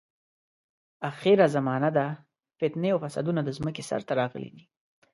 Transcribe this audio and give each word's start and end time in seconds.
اخره 1.09 1.45
زمانه 1.55 1.89
ده، 1.97 2.07
فتنې 2.59 2.89
او 2.93 2.99
فسادونه 3.03 3.41
د 3.43 3.49
ځمکې 3.57 3.83
سر 3.89 4.01
ته 4.07 4.13
راغلي 4.19 4.49
دي. 4.55 4.63